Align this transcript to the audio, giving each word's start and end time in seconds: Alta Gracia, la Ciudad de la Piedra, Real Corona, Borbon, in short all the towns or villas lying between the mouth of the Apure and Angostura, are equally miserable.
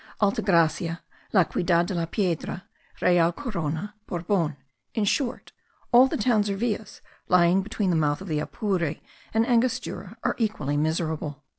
Alta 0.19 0.41
Gracia, 0.41 1.03
la 1.31 1.43
Ciudad 1.43 1.85
de 1.85 1.93
la 1.93 2.07
Piedra, 2.07 2.65
Real 3.03 3.31
Corona, 3.33 3.93
Borbon, 4.07 4.55
in 4.95 5.05
short 5.05 5.51
all 5.91 6.07
the 6.07 6.17
towns 6.17 6.49
or 6.49 6.55
villas 6.55 7.01
lying 7.27 7.61
between 7.61 7.91
the 7.91 7.95
mouth 7.95 8.19
of 8.19 8.27
the 8.27 8.39
Apure 8.39 8.95
and 9.31 9.45
Angostura, 9.45 10.17
are 10.23 10.33
equally 10.39 10.75
miserable. 10.75 11.43